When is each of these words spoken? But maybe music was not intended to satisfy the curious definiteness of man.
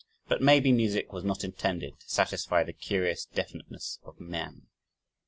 But 0.27 0.41
maybe 0.41 0.71
music 0.71 1.13
was 1.13 1.23
not 1.23 1.43
intended 1.43 1.99
to 1.99 2.09
satisfy 2.09 2.63
the 2.63 2.73
curious 2.73 3.25
definiteness 3.25 3.99
of 4.03 4.19
man. 4.19 4.65